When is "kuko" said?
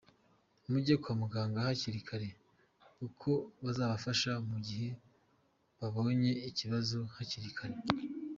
2.97-3.29